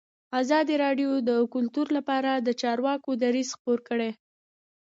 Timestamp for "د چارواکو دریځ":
2.35-3.49